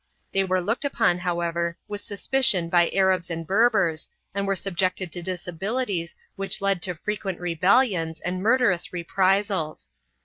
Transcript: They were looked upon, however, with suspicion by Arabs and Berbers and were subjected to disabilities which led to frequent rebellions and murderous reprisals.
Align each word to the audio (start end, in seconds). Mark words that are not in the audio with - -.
They 0.31 0.43
were 0.43 0.59
looked 0.61 0.83
upon, 0.83 1.19
however, 1.19 1.77
with 1.87 2.01
suspicion 2.01 2.69
by 2.69 2.89
Arabs 2.89 3.29
and 3.29 3.45
Berbers 3.45 4.09
and 4.33 4.47
were 4.47 4.55
subjected 4.55 5.11
to 5.11 5.21
disabilities 5.21 6.15
which 6.35 6.59
led 6.59 6.81
to 6.81 6.95
frequent 6.95 7.39
rebellions 7.39 8.19
and 8.19 8.41
murderous 8.41 8.91
reprisals. 8.91 9.91